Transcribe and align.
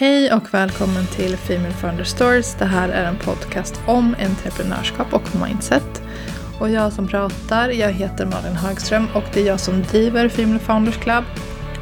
Hej 0.00 0.32
och 0.32 0.54
välkommen 0.54 1.06
till 1.06 1.36
Female 1.36 1.72
Founder 1.72 2.04
Stories. 2.04 2.54
Det 2.54 2.64
här 2.64 2.88
är 2.88 3.04
en 3.04 3.16
podcast 3.16 3.80
om 3.86 4.16
entreprenörskap 4.20 5.14
och 5.14 5.36
mindset. 5.46 6.02
Och 6.60 6.70
jag 6.70 6.92
som 6.92 7.08
pratar, 7.08 7.68
jag 7.68 7.92
heter 7.92 8.26
Malin 8.26 8.56
Högström 8.56 9.06
och 9.14 9.22
det 9.34 9.40
är 9.40 9.46
jag 9.46 9.60
som 9.60 9.82
driver 9.82 10.28
Female 10.28 10.58
Founders 10.58 10.96
Club. 10.96 11.24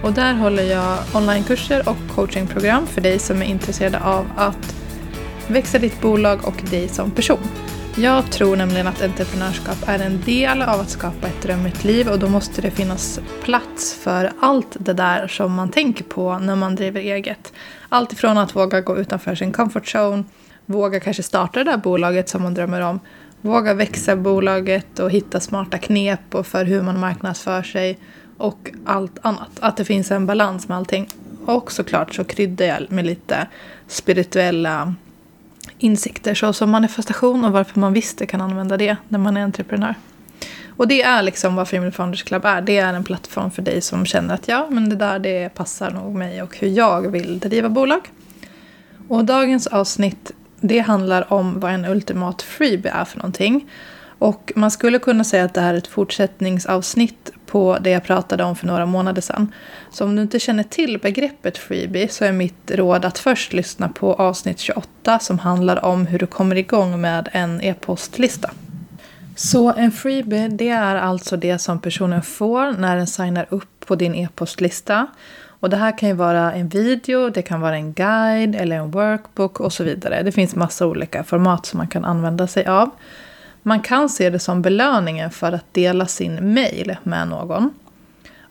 Och 0.03 0.13
där 0.13 0.35
håller 0.35 0.63
jag 0.63 0.99
onlinekurser 1.15 1.89
och 1.89 2.15
coachingprogram 2.15 2.87
för 2.87 3.01
dig 3.01 3.19
som 3.19 3.43
är 3.43 3.47
intresserade 3.47 4.00
av 4.00 4.27
att 4.37 4.75
växa 5.48 5.79
ditt 5.79 6.01
bolag 6.01 6.41
och 6.45 6.62
dig 6.71 6.89
som 6.89 7.11
person. 7.11 7.48
Jag 7.99 8.33
tror 8.33 8.57
nämligen 8.57 8.87
att 8.87 9.03
entreprenörskap 9.03 9.77
är 9.87 9.99
en 9.99 10.21
del 10.21 10.63
av 10.63 10.81
att 10.81 10.91
skapa 10.91 11.29
ett 11.29 11.43
drömmigt 11.43 11.85
liv 11.85 12.09
och 12.09 12.19
då 12.19 12.29
måste 12.29 12.63
det 12.63 12.71
finnas 12.71 13.21
plats 13.43 13.95
för 13.95 14.33
allt 14.41 14.77
det 14.79 14.93
där 14.93 15.29
som 15.29 15.53
man 15.53 15.71
tänker 15.71 16.05
på 16.05 16.39
när 16.39 16.57
man 16.57 16.75
driver 16.75 17.01
eget. 17.01 17.53
Allt 17.89 18.13
ifrån 18.13 18.39
att 18.39 18.57
våga 18.57 18.81
gå 18.81 18.99
utanför 18.99 19.35
sin 19.35 19.53
comfort 19.53 19.95
zone, 19.95 20.25
våga 20.67 21.01
kanske 21.01 21.23
starta 21.23 21.64
det 21.64 21.71
där 21.71 21.77
bolaget 21.77 22.29
som 22.29 22.43
man 22.43 22.54
drömmer 22.54 22.81
om, 22.81 23.01
våga 23.40 23.75
växa 23.75 24.17
bolaget 24.17 24.99
och 24.99 25.11
hitta 25.11 25.40
smarta 25.40 25.79
knep 25.79 26.35
och 26.35 26.46
för 26.46 26.65
hur 26.65 26.82
man 26.82 27.01
marknadsför 27.01 27.63
sig 27.63 27.99
och 28.37 28.71
allt 28.85 29.18
annat. 29.23 29.51
Att 29.61 29.76
det 29.76 29.85
finns 29.85 30.11
en 30.11 30.26
balans 30.26 30.68
med 30.68 30.79
allting. 30.79 31.09
Och 31.46 31.73
såklart 31.73 32.15
så 32.15 32.25
kryddar 32.25 32.67
jag 32.67 32.87
med 32.89 33.06
lite 33.06 33.47
spirituella 33.89 34.95
insikter 35.78 36.34
såsom 36.34 36.70
manifestation 36.70 37.44
och 37.44 37.53
varför 37.53 37.80
man 37.80 37.92
visst 37.92 38.27
kan 38.27 38.41
använda 38.41 38.77
det 38.77 38.97
när 39.08 39.19
man 39.19 39.36
är 39.36 39.42
entreprenör. 39.42 39.94
Och 40.77 40.89
det 40.89 41.03
är 41.03 41.22
liksom 41.22 41.56
vad 41.56 41.69
Female 41.69 41.92
Founders 41.92 42.22
Club 42.22 42.44
är. 42.44 42.61
Det 42.61 42.78
är 42.78 42.94
en 42.94 43.05
plattform 43.05 43.50
för 43.50 43.62
dig 43.62 43.81
som 43.81 44.06
känner 44.06 44.34
att 44.34 44.48
ja, 44.48 44.67
men 44.70 44.89
det 44.89 44.97
där 44.97 45.19
det 45.19 45.55
passar 45.55 45.91
nog 45.91 46.14
mig 46.14 46.42
och 46.42 46.56
hur 46.58 46.69
jag 46.69 47.11
vill 47.11 47.39
driva 47.39 47.69
bolag. 47.69 48.00
Och 49.08 49.25
dagens 49.25 49.67
avsnitt 49.67 50.33
det 50.61 50.78
handlar 50.78 51.33
om 51.33 51.61
vad 51.61 51.72
en 51.72 51.84
ultimat 51.84 52.42
freebie 52.42 52.92
är 52.92 53.05
för 53.05 53.19
någonting. 53.19 53.70
Och 54.19 54.53
man 54.56 54.70
skulle 54.70 54.98
kunna 54.98 55.25
säga 55.25 55.45
att 55.45 55.55
det 55.55 55.61
här 55.61 55.75
är 55.75 55.79
ett 55.79 55.86
fortsättningsavsnitt 55.86 57.31
på 57.47 57.78
det 57.80 57.91
jag 57.91 58.05
pratade 58.05 58.44
om 58.44 58.56
för 58.56 58.66
några 58.66 58.86
månader 58.86 59.22
sedan. 59.22 59.52
Så 59.91 60.05
om 60.05 60.16
du 60.16 60.22
inte 60.22 60.39
känner 60.39 60.62
till 60.62 60.98
begreppet 60.98 61.58
freebie 61.58 62.08
så 62.08 62.25
är 62.25 62.33
mitt 62.33 62.70
råd 62.70 63.05
att 63.05 63.19
först 63.19 63.52
lyssna 63.52 63.89
på 63.89 64.14
avsnitt 64.14 64.58
28 64.58 65.19
som 65.19 65.39
handlar 65.39 65.84
om 65.84 66.06
hur 66.06 66.19
du 66.19 66.27
kommer 66.27 66.56
igång 66.56 67.00
med 67.00 67.28
en 67.33 67.61
e-postlista. 67.62 68.50
Så 69.36 69.72
en 69.72 69.92
freebie 69.92 70.48
det 70.48 70.69
är 70.69 70.97
alltså 70.97 71.36
det 71.36 71.58
som 71.58 71.80
personen 71.80 72.22
får 72.22 72.72
när 72.72 72.97
den 72.97 73.06
signar 73.06 73.47
upp 73.50 73.86
på 73.86 73.94
din 73.94 74.14
e-postlista. 74.14 75.06
Och 75.61 75.70
det 75.70 75.77
här 75.77 75.98
kan 75.98 76.08
ju 76.08 76.14
vara 76.14 76.52
en 76.52 76.69
video, 76.69 77.30
det 77.30 77.42
kan 77.42 77.61
vara 77.61 77.77
en 77.77 77.92
guide 77.92 78.55
eller 78.55 78.77
en 78.77 78.91
workbook 78.91 79.61
och 79.61 79.72
så 79.72 79.84
vidare. 79.84 80.22
Det 80.22 80.33
finns 80.33 80.55
massa 80.55 80.86
olika 80.86 81.24
format 81.24 81.67
som 81.67 81.78
man 81.78 81.89
kan 81.89 82.05
använda 82.05 82.47
sig 82.47 82.67
av. 82.67 82.91
Man 83.69 83.81
kan 83.81 84.09
se 84.09 84.31
det 84.31 84.39
som 84.39 84.62
belöningen 84.62 85.31
för 85.31 85.53
att 85.53 85.75
dela 85.75 86.06
sin 86.06 86.55
mail 86.55 86.97
med 87.03 87.28
någon. 87.28 87.70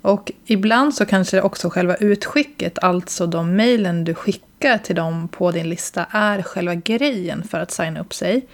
Och 0.02 0.32
ibland 0.46 0.94
så 0.94 1.06
kanske 1.06 1.42
också 1.42 1.70
själva 1.70 1.96
utskicket, 1.96 2.80
alltså 2.80 3.28
de 3.28 3.56
mailen 3.56 4.04
du 4.04 4.14
skickar 4.14 4.78
till 4.78 4.96
dem 4.96 5.28
på 5.28 5.52
din 5.52 5.70
lista, 5.70 6.06
är 6.12 6.42
själva 6.42 6.76
grejen 6.76 7.44
för 7.44 7.60
att 7.60 7.72
signa 7.72 8.00
upp 8.00 8.14
sig. 8.14 8.46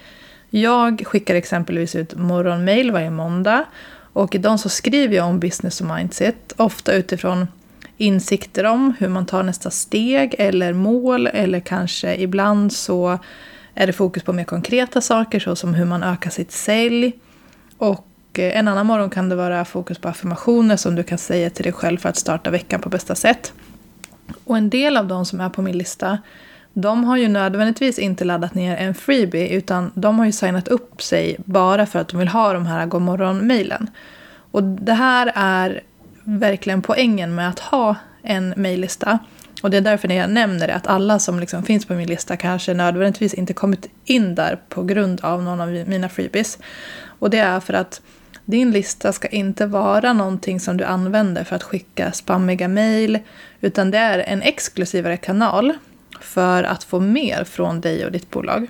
Jag 0.50 1.02
skickar 1.06 1.34
exempelvis 1.34 1.94
ut 1.94 2.14
morgonmail 2.14 2.90
varje 2.90 3.10
måndag 3.10 3.64
och 4.12 4.34
i 4.34 4.38
dem 4.38 4.58
så 4.58 4.68
skriver 4.68 5.16
jag 5.16 5.26
om 5.26 5.40
business 5.40 5.80
och 5.80 5.86
mindset, 5.96 6.52
ofta 6.56 6.92
utifrån 6.92 7.46
insikter 7.96 8.64
om 8.64 8.94
hur 8.98 9.08
man 9.08 9.26
tar 9.26 9.42
nästa 9.42 9.70
steg 9.70 10.34
eller 10.38 10.72
mål 10.72 11.26
eller 11.26 11.60
kanske 11.60 12.16
ibland 12.16 12.72
så 12.72 13.18
är 13.74 13.86
det 13.86 13.92
fokus 13.92 14.22
på 14.22 14.32
mer 14.32 14.44
konkreta 14.44 15.00
saker 15.00 15.40
såsom 15.40 15.74
hur 15.74 15.84
man 15.84 16.02
ökar 16.02 16.30
sitt 16.30 16.52
sälj. 16.52 17.12
Och 17.78 18.06
eh, 18.32 18.58
en 18.58 18.68
annan 18.68 18.86
morgon 18.86 19.10
kan 19.10 19.28
det 19.28 19.36
vara 19.36 19.64
fokus 19.64 19.98
på 19.98 20.08
affirmationer 20.08 20.76
som 20.76 20.94
du 20.94 21.02
kan 21.02 21.18
säga 21.18 21.50
till 21.50 21.64
dig 21.64 21.72
själv 21.72 21.98
för 21.98 22.08
att 22.08 22.16
starta 22.16 22.50
veckan 22.50 22.80
på 22.80 22.88
bästa 22.88 23.14
sätt. 23.14 23.52
Och 24.44 24.56
en 24.56 24.70
del 24.70 24.96
av 24.96 25.06
de 25.06 25.24
som 25.24 25.40
är 25.40 25.48
på 25.48 25.62
min 25.62 25.78
lista 25.78 26.18
de 26.74 27.04
har 27.04 27.16
ju 27.16 27.28
nödvändigtvis 27.28 27.98
inte 27.98 28.24
laddat 28.24 28.54
ner 28.54 28.76
en 28.76 28.94
freebie 28.94 29.48
utan 29.48 29.92
de 29.94 30.18
har 30.18 30.26
ju 30.26 30.32
signat 30.32 30.68
upp 30.68 31.02
sig 31.02 31.36
bara 31.44 31.86
för 31.86 31.98
att 31.98 32.08
de 32.08 32.18
vill 32.18 32.28
ha 32.28 32.52
de 32.52 32.66
här 32.66 32.86
godmorgon-mejlen. 32.86 33.90
Och 34.50 34.62
det 34.62 34.92
här 34.92 35.32
är 35.34 35.82
verkligen 36.24 36.82
poängen 36.82 37.34
med 37.34 37.48
att 37.48 37.58
ha 37.58 37.96
en 38.22 38.54
mejllista. 38.56 39.18
Och 39.62 39.70
det 39.70 39.76
är 39.76 39.80
därför 39.80 40.08
när 40.08 40.14
jag 40.14 40.30
nämner 40.30 40.66
det, 40.66 40.74
att 40.74 40.86
alla 40.86 41.18
som 41.18 41.40
liksom 41.40 41.62
finns 41.62 41.86
på 41.86 41.94
min 41.94 42.08
lista 42.08 42.36
kanske 42.36 42.74
nödvändigtvis 42.74 43.34
inte 43.34 43.52
kommit 43.52 43.88
in 44.04 44.34
där 44.34 44.60
på 44.68 44.82
grund 44.82 45.20
av 45.22 45.42
någon 45.42 45.60
av 45.60 45.68
mina 45.68 46.08
freebies. 46.08 46.58
Och 47.18 47.30
det 47.30 47.38
är 47.38 47.60
för 47.60 47.74
att 47.74 48.00
din 48.44 48.70
lista 48.70 49.12
ska 49.12 49.28
inte 49.28 49.66
vara 49.66 50.12
någonting 50.12 50.60
som 50.60 50.76
du 50.76 50.84
använder 50.84 51.44
för 51.44 51.56
att 51.56 51.62
skicka 51.62 52.12
spammiga 52.12 52.68
mejl, 52.68 53.18
utan 53.60 53.90
det 53.90 53.98
är 53.98 54.18
en 54.18 54.42
exklusivare 54.42 55.16
kanal 55.16 55.72
för 56.20 56.64
att 56.64 56.84
få 56.84 57.00
mer 57.00 57.44
från 57.44 57.80
dig 57.80 58.04
och 58.06 58.12
ditt 58.12 58.30
bolag. 58.30 58.68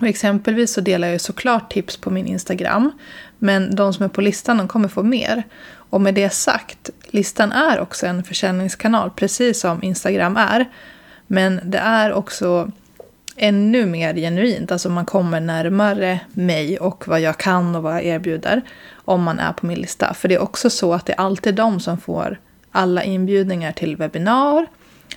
Och 0.00 0.06
exempelvis 0.06 0.72
så 0.72 0.80
delar 0.80 1.08
jag 1.08 1.20
såklart 1.20 1.72
tips 1.72 1.96
på 1.96 2.10
min 2.10 2.26
Instagram, 2.26 2.92
men 3.38 3.74
de 3.74 3.94
som 3.94 4.04
är 4.04 4.08
på 4.08 4.20
listan 4.20 4.56
de 4.56 4.68
kommer 4.68 4.88
få 4.88 5.02
mer. 5.02 5.42
Och 5.90 6.00
med 6.00 6.14
det 6.14 6.30
sagt, 6.30 6.90
listan 7.06 7.52
är 7.52 7.80
också 7.80 8.06
en 8.06 8.24
försäljningskanal, 8.24 9.10
precis 9.10 9.60
som 9.60 9.82
Instagram 9.82 10.36
är. 10.36 10.66
Men 11.26 11.60
det 11.64 11.78
är 11.78 12.12
också 12.12 12.70
ännu 13.36 13.86
mer 13.86 14.14
genuint, 14.14 14.72
alltså 14.72 14.88
man 14.88 15.06
kommer 15.06 15.40
närmare 15.40 16.20
mig 16.32 16.78
och 16.78 17.08
vad 17.08 17.20
jag 17.20 17.38
kan 17.38 17.76
och 17.76 17.82
vad 17.82 17.94
jag 17.94 18.04
erbjuder 18.04 18.62
om 19.04 19.22
man 19.22 19.38
är 19.38 19.52
på 19.52 19.66
min 19.66 19.78
lista. 19.78 20.14
För 20.14 20.28
det 20.28 20.34
är 20.34 20.42
också 20.42 20.70
så 20.70 20.94
att 20.94 21.06
det 21.06 21.12
är 21.12 21.20
alltid 21.20 21.54
de 21.54 21.80
som 21.80 21.98
får 21.98 22.40
alla 22.70 23.04
inbjudningar 23.04 23.72
till 23.72 23.96
webbinar 23.96 24.66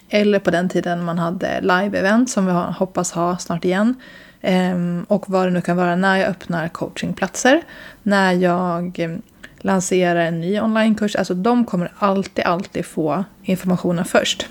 eller 0.09 0.39
på 0.39 0.51
den 0.51 0.69
tiden 0.69 1.03
man 1.03 1.19
hade 1.19 1.61
live-event 1.61 2.25
som 2.25 2.45
vi 2.45 2.51
hoppas 2.51 3.11
ha 3.11 3.37
snart 3.37 3.65
igen. 3.65 3.95
Ehm, 4.41 5.05
och 5.07 5.29
vad 5.29 5.47
det 5.47 5.51
nu 5.51 5.61
kan 5.61 5.77
vara 5.77 5.95
när 5.95 6.17
jag 6.17 6.29
öppnar 6.29 6.67
coachingplatser, 6.67 7.61
när 8.03 8.33
jag 8.33 8.99
ehm, 8.99 9.21
lanserar 9.57 10.19
en 10.19 10.41
ny 10.41 10.59
onlinekurs. 10.59 11.15
Alltså 11.15 11.33
de 11.33 11.65
kommer 11.65 11.91
alltid, 11.99 12.45
alltid 12.45 12.85
få 12.85 13.23
informationen 13.43 14.05
först. 14.05 14.47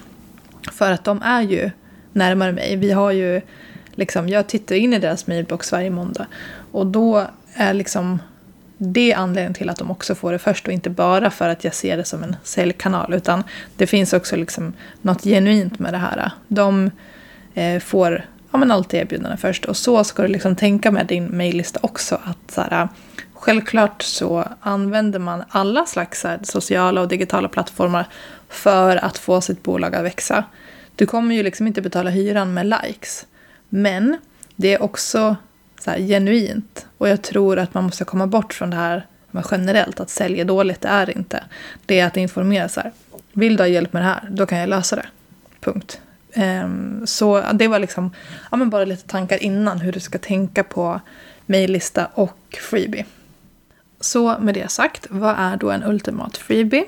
För 0.72 0.92
att 0.92 1.04
de 1.04 1.22
är 1.22 1.42
ju 1.42 1.70
närmare 2.12 2.52
mig. 2.52 2.76
Vi 2.76 2.90
har 2.90 3.10
ju 3.10 3.40
liksom, 3.94 4.28
jag 4.28 4.46
tittar 4.46 4.76
in 4.76 4.94
i 4.94 4.98
deras 4.98 5.26
mailbox 5.26 5.72
varje 5.72 5.90
måndag. 5.90 6.26
Och 6.72 6.86
då 6.86 7.26
är 7.54 7.74
liksom 7.74 8.18
det 8.78 9.12
är 9.12 9.16
anledningen 9.16 9.54
till 9.54 9.70
att 9.70 9.78
de 9.78 9.90
också 9.90 10.14
får 10.14 10.32
det 10.32 10.38
först 10.38 10.66
och 10.66 10.72
inte 10.72 10.90
bara 10.90 11.30
för 11.30 11.48
att 11.48 11.64
jag 11.64 11.74
ser 11.74 11.96
det 11.96 12.04
som 12.04 12.22
en 12.22 12.36
säljkanal. 12.42 13.14
Utan 13.14 13.44
det 13.76 13.86
finns 13.86 14.12
också 14.12 14.36
liksom 14.36 14.72
något 15.02 15.24
genuint 15.24 15.78
med 15.78 15.94
det 15.94 15.98
här. 15.98 16.30
De 16.48 16.90
eh, 17.54 17.80
får 17.80 18.24
ja, 18.50 18.58
men 18.58 18.70
alltid 18.70 19.00
erbjudande 19.00 19.36
först. 19.36 19.64
Och 19.64 19.76
så 19.76 20.04
ska 20.04 20.22
du 20.22 20.28
liksom 20.28 20.56
tänka 20.56 20.90
med 20.90 21.06
din 21.06 21.24
mejllista 21.24 21.80
också. 21.82 22.20
Att 22.24 22.50
så 22.50 22.60
här, 22.60 22.88
Självklart 23.40 24.02
så 24.02 24.44
använder 24.60 25.18
man 25.18 25.44
alla 25.48 25.86
slags 25.86 26.26
sociala 26.42 27.00
och 27.00 27.08
digitala 27.08 27.48
plattformar 27.48 28.06
för 28.48 29.04
att 29.04 29.18
få 29.18 29.40
sitt 29.40 29.62
bolag 29.62 29.94
att 29.94 30.04
växa. 30.04 30.44
Du 30.94 31.06
kommer 31.06 31.34
ju 31.34 31.42
liksom 31.42 31.66
inte 31.66 31.82
betala 31.82 32.10
hyran 32.10 32.54
med 32.54 32.66
likes. 32.66 33.26
Men 33.68 34.16
det 34.56 34.74
är 34.74 34.82
också 34.82 35.36
så 35.80 35.90
genuint. 35.90 36.86
Och 36.98 37.08
jag 37.08 37.22
tror 37.22 37.58
att 37.58 37.74
man 37.74 37.84
måste 37.84 38.04
komma 38.04 38.26
bort 38.26 38.54
från 38.54 38.70
det 38.70 38.76
här 38.76 39.06
med 39.30 39.44
generellt, 39.50 40.00
att 40.00 40.10
sälja 40.10 40.44
dåligt, 40.44 40.80
det 40.80 40.88
är 40.88 41.16
inte. 41.16 41.44
Det 41.86 42.00
är 42.00 42.06
att 42.06 42.16
informera 42.16 42.68
så 42.68 42.80
här. 42.80 42.92
Vill 43.32 43.56
du 43.56 43.62
ha 43.62 43.68
hjälp 43.68 43.92
med 43.92 44.02
det 44.02 44.06
här, 44.06 44.28
då 44.30 44.46
kan 44.46 44.58
jag 44.58 44.68
lösa 44.68 44.96
det. 44.96 45.06
Punkt. 45.60 46.00
Um, 46.36 47.06
så 47.06 47.44
det 47.52 47.68
var 47.68 47.78
liksom, 47.78 48.14
ja 48.50 48.56
men 48.56 48.70
bara 48.70 48.84
lite 48.84 49.08
tankar 49.08 49.42
innan 49.42 49.80
hur 49.80 49.92
du 49.92 50.00
ska 50.00 50.18
tänka 50.18 50.64
på 50.64 51.00
mejllista 51.46 52.06
och 52.14 52.58
freebie. 52.70 53.04
Så 54.00 54.38
med 54.38 54.54
det 54.54 54.70
sagt, 54.70 55.06
vad 55.10 55.34
är 55.38 55.56
då 55.56 55.70
en 55.70 55.84
ultimat 55.84 56.36
freebie? 56.36 56.84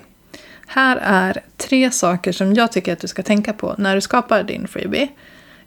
Här 0.67 0.97
är 1.03 1.41
tre 1.57 1.91
saker 1.91 2.33
som 2.33 2.55
jag 2.55 2.73
tycker 2.73 2.93
att 2.93 3.01
du 3.01 3.09
ska 3.09 3.23
tänka 3.23 3.53
på 3.53 3.75
när 3.79 3.95
du 3.95 4.01
skapar 4.01 4.43
din 4.43 4.69
freebie. 4.69 5.09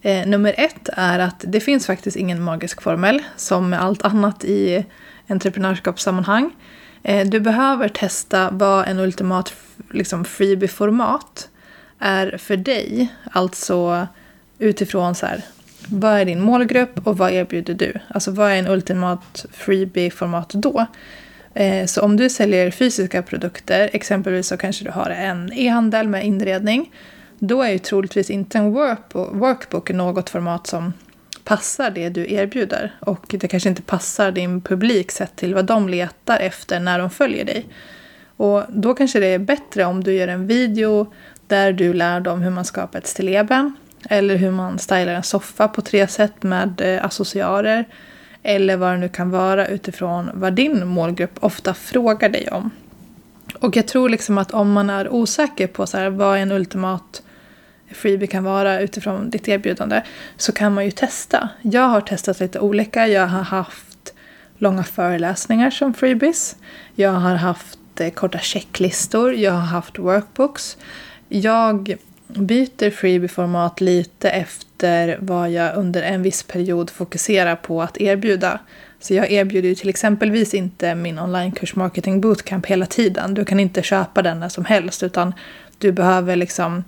Eh, 0.06 0.28
nummer 0.28 0.54
ett 0.58 0.90
är 0.94 1.20
att 1.20 1.46
det 1.48 1.60
finns 1.60 1.88
faktiskt 1.88 2.18
ingen 2.18 2.44
magisk 2.44 2.82
formel 2.82 3.24
som 3.36 3.70
med 3.70 3.82
allt 3.82 4.02
annat 4.02 4.44
i 4.44 4.86
entreprenörskapssammanhang. 5.28 6.52
Eh, 7.04 7.28
du 7.28 7.40
behöver 7.40 7.90
testa 7.90 8.50
vad 8.52 8.88
en 8.88 9.00
ultimat 9.00 9.54
liksom, 9.92 10.26
freebie-format 10.26 11.50
är 12.00 12.38
för 12.38 12.58
dig. 12.58 13.08
Alltså 13.32 14.08
utifrån 14.60 15.16
så 15.16 15.26
här, 15.26 15.42
vad 15.88 16.20
är 16.20 16.26
din 16.26 16.42
målgrupp 16.42 17.08
och 17.08 17.18
vad 17.18 17.32
erbjuder 17.32 17.74
du? 17.74 17.94
Alltså 18.08 18.32
vad 18.32 18.52
är 18.52 18.56
en 18.56 18.68
ultimat 18.68 19.46
freebie-format 19.52 20.50
då? 20.50 20.86
Eh, 21.54 21.86
så 21.86 22.02
om 22.02 22.18
du 22.18 22.30
säljer 22.30 22.72
fysiska 22.72 23.22
produkter, 23.22 23.90
exempelvis 23.94 24.48
så 24.48 24.58
kanske 24.58 24.86
du 24.86 24.92
har 24.92 25.10
en 25.10 25.54
e-handel 25.54 26.08
med 26.08 26.26
inredning 26.26 26.92
då 27.48 27.62
är 27.62 27.72
ju 27.72 27.80
troligtvis 27.80 28.30
inte 28.30 28.58
en 28.58 28.72
workbook 29.14 29.90
något 29.90 30.30
format 30.30 30.68
som 30.68 30.94
passar 31.44 31.90
det 31.90 32.10
du 32.10 32.32
erbjuder. 32.34 32.96
Och 33.00 33.26
det 33.30 33.48
kanske 33.48 33.70
inte 33.70 33.82
passar 33.82 34.32
din 34.32 34.62
publik 34.62 35.12
sett 35.12 35.36
till 35.36 35.54
vad 35.54 35.66
de 35.66 35.90
letar 35.90 36.40
efter 36.40 36.80
när 36.80 37.00
de 37.00 37.10
följer 37.10 37.46
dig. 37.46 37.66
Och 38.38 38.64
då 38.70 38.94
kanske 38.94 39.20
det 39.20 39.28
är 39.28 39.40
bättre 39.40 39.86
om 39.86 40.04
du 40.04 40.14
gör 40.14 40.28
en 40.28 40.48
video 40.48 41.14
där 41.48 41.74
du 41.74 41.94
lär 41.94 42.20
dem 42.20 42.42
hur 42.42 42.52
man 42.52 42.66
skapar 42.66 43.00
ett 43.00 43.08
stilleben. 43.08 43.76
Eller 44.10 44.36
hur 44.36 44.52
man 44.52 44.80
stylar 44.80 45.14
en 45.14 45.24
soffa 45.24 45.68
på 45.68 45.82
tre 45.82 46.08
sätt 46.08 46.44
med 46.44 46.82
eh, 46.82 47.06
associarer. 47.06 47.86
Eller 48.44 48.78
vad 48.78 48.92
det 48.92 48.98
nu 48.98 49.10
kan 49.10 49.30
vara 49.30 49.68
utifrån 49.68 50.30
vad 50.34 50.54
din 50.54 50.88
målgrupp 50.88 51.38
ofta 51.40 51.74
frågar 51.74 52.30
dig 52.30 52.50
om. 52.52 52.70
Och 53.60 53.78
jag 53.78 53.88
tror 53.88 54.10
liksom 54.10 54.38
att 54.38 54.52
om 54.52 54.72
man 54.72 54.90
är 54.90 55.10
osäker 55.10 55.68
på 55.68 55.88
så 55.88 55.98
här, 55.98 56.10
vad 56.10 56.38
en 56.38 56.52
ultimat 56.52 57.24
freebie 57.94 58.28
kan 58.28 58.44
vara 58.44 58.80
utifrån 58.82 59.30
ditt 59.30 59.48
erbjudande 59.48 60.02
så 60.38 60.52
kan 60.52 60.74
man 60.74 60.86
ju 60.86 60.92
testa. 60.92 61.50
Jag 61.62 61.88
har 61.88 62.02
testat 62.02 62.40
lite 62.40 62.60
olika. 62.60 63.08
Jag 63.08 63.28
har 63.28 63.44
haft 63.44 64.14
långa 64.58 64.84
föreläsningar 64.84 65.70
som 65.70 65.94
freebies. 65.94 66.56
Jag 66.96 67.12
har 67.12 67.36
haft 67.36 67.80
eh, 68.00 68.10
korta 68.10 68.40
checklistor. 68.40 69.34
Jag 69.34 69.52
har 69.52 69.60
haft 69.60 70.00
workbooks. 70.00 70.78
Jag 71.30 71.96
byter 72.28 72.90
freebie-format 72.90 73.82
lite 73.82 74.30
efter 74.30 75.18
vad 75.22 75.52
jag 75.52 75.78
under 75.78 76.02
en 76.02 76.22
viss 76.22 76.44
period 76.44 76.90
fokuserar 76.90 77.56
på 77.56 77.82
att 77.82 78.02
erbjuda. 78.02 78.60
Så 79.00 79.14
jag 79.14 79.32
erbjuder 79.32 79.70
ju 79.70 79.76
till 79.76 79.90
exempelvis 79.90 80.54
inte 80.54 80.96
min 80.96 81.20
onlinekurs 81.20 81.76
Marketing 81.76 82.22
Bootcamp 82.22 82.66
hela 82.66 82.86
tiden. 82.86 83.34
Du 83.34 83.46
kan 83.46 83.60
inte 83.60 83.84
köpa 83.84 84.22
den 84.22 84.40
när 84.40 84.50
som 84.50 84.66
helst 84.66 85.04
utan 85.04 85.34
du 85.78 85.92
behöver 85.92 86.36
liksom 86.36 86.84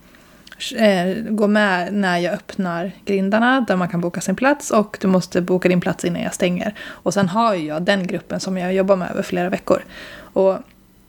eh, 0.76 1.16
gå 1.30 1.48
med 1.48 1.94
när 1.94 2.18
jag 2.18 2.34
öppnar 2.34 2.92
grindarna 3.06 3.66
där 3.68 3.76
man 3.76 3.90
kan 3.90 4.02
boka 4.02 4.22
sin 4.22 4.36
plats 4.36 4.72
och 4.72 4.98
du 5.02 5.08
måste 5.08 5.42
boka 5.42 5.70
din 5.70 5.82
plats 5.82 6.06
innan 6.06 6.22
jag 6.22 6.34
stänger. 6.34 6.76
Och 6.80 7.14
sen 7.14 7.30
har 7.30 7.56
jag 7.56 7.82
den 7.82 8.08
gruppen 8.08 8.40
som 8.40 8.58
jag 8.58 8.74
jobbar 8.74 8.96
med 8.96 9.12
över 9.12 9.24
flera 9.24 9.50
veckor. 9.50 9.84
Och 10.18 10.58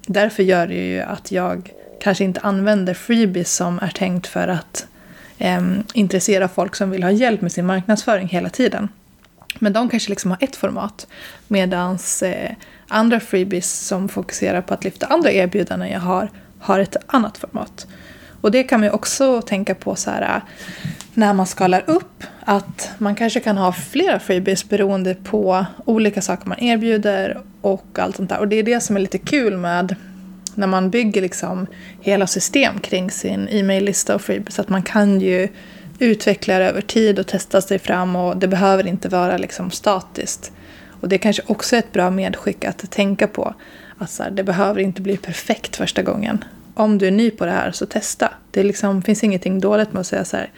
därför 0.07 0.43
gör 0.43 0.67
det 0.67 0.75
ju 0.75 1.01
att 1.01 1.33
jag 1.33 1.73
kanske 2.01 2.25
inte 2.25 2.41
använder 2.41 2.95
freebies 2.95 3.55
som 3.55 3.79
är 3.79 3.89
tänkt 3.91 4.27
för 4.27 4.49
att 4.49 4.87
eh, 5.39 5.63
intressera 5.95 6.49
folk 6.49 6.75
som 6.75 6.91
vill 6.91 7.03
ha 7.03 7.11
hjälp 7.11 7.41
med 7.41 7.53
sin 7.53 7.67
marknadsföring 7.67 8.29
hela 8.29 8.49
tiden. 8.49 8.89
Men 9.59 9.73
de 9.73 9.89
kanske 9.89 10.11
liksom 10.11 10.31
har 10.31 10.39
ett 10.41 10.57
format. 10.57 11.07
Medan 11.49 11.99
eh, 12.23 12.51
andra 12.89 13.21
freebies 13.21 13.73
som 13.73 14.09
fokuserar 14.09 14.61
på 14.63 14.75
att 14.75 14.85
lyfta 14.85 15.07
andra 15.07 15.33
erbjudanden 15.33 15.91
jag 15.91 16.01
har, 16.01 16.31
har 16.59 16.79
ett 16.79 16.97
annat 17.07 17.39
format. 17.39 17.87
Och 18.47 18.53
det 18.53 18.63
kan 18.63 18.81
man 18.81 18.91
också 18.91 19.43
tänka 19.43 19.75
på 19.75 19.97
så 19.97 20.11
här, 20.11 20.23
äh, 20.23 20.43
när 21.15 21.35
man 21.35 21.47
skalar 21.47 21.83
upp. 21.87 22.23
Att 22.45 22.91
man 22.99 23.15
kanske 23.15 23.41
kan 23.41 23.57
ha 23.57 23.73
flera 23.73 24.19
freebies 24.19 24.69
beroende 24.69 25.15
på 25.15 25.67
olika 25.85 26.23
saker 26.23 26.49
man 26.49 26.63
erbjuder 26.63 27.43
och 27.61 27.99
allt 27.99 28.17
sånt 28.17 28.31
där. 28.31 28.39
Och 28.39 28.49
det 28.49 28.57
är 28.57 28.63
det 28.63 28.81
som 28.81 28.97
är 28.97 29.01
lite 29.01 29.19
kul 29.19 29.57
med 29.57 29.97
när 30.55 30.67
man 30.67 30.91
bygger 30.91 31.23
liksom 31.23 31.67
hela 32.01 32.27
system 32.27 32.79
kring 32.79 33.11
sin 33.11 33.49
e-maillista 33.51 34.15
och 34.15 34.23
freebies. 34.23 34.59
Att 34.59 34.69
man 34.69 34.83
kan 34.83 35.21
ju 35.21 35.49
utveckla 35.99 36.59
det 36.59 36.65
över 36.65 36.81
tid 36.81 37.19
och 37.19 37.27
testa 37.27 37.61
sig 37.61 37.79
fram 37.79 38.17
och 38.17 38.37
det 38.37 38.49
behöver 38.49 38.87
inte 38.87 39.09
vara 39.09 39.37
liksom 39.37 39.71
statiskt. 39.71 40.53
Och 41.01 41.09
det 41.09 41.17
är 41.17 41.19
kanske 41.19 41.43
också 41.47 41.77
är 41.77 41.81
ett 41.81 41.93
bra 41.93 42.11
medskick 42.11 42.65
att 42.65 42.91
tänka 42.91 43.27
på. 43.27 43.55
Att 43.99 44.11
så 44.11 44.23
här, 44.23 44.31
det 44.31 44.45
behöver 44.45 44.81
inte 44.81 45.03
bli 45.03 45.17
perfekt 45.17 45.77
första 45.77 46.03
gången. 46.03 46.45
Om 46.79 46.99
du 46.99 47.07
är 47.07 47.11
ny 47.11 47.31
på 47.31 47.45
det 47.45 47.51
här 47.51 47.73
så 47.73 47.87
testa. 47.87 48.33
Det 48.51 48.63
liksom, 48.63 49.03
finns 49.03 49.25
ingenting 49.25 49.61
dåligt 49.61 49.93
med 49.93 50.01
att 50.01 50.07
säga 50.07 50.25
så 50.25 50.37
här. 50.37 50.51